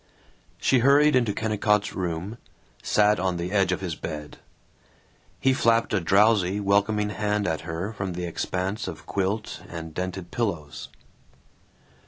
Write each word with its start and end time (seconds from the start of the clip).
She 0.57 0.79
hurried 0.79 1.15
into 1.15 1.31
Kennicott's 1.31 1.93
room, 1.93 2.39
sat 2.81 3.19
on 3.19 3.37
the 3.37 3.51
edge 3.51 3.71
of 3.71 3.81
his 3.81 3.93
bed. 3.93 4.39
He 5.39 5.53
flapped 5.53 5.93
a 5.93 5.99
drowsy 6.01 6.59
welcoming 6.59 7.11
hand 7.11 7.45
at 7.47 7.61
her 7.61 7.93
from 7.93 8.13
the 8.13 8.25
expanse 8.25 8.87
of 8.87 9.05
quilt 9.05 9.61
and 9.69 9.93
dented 9.93 10.31
pillows. 10.31 10.89